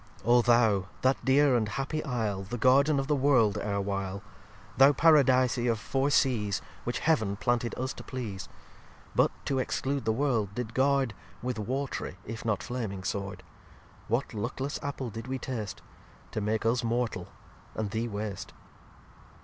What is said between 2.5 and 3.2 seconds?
Garden of the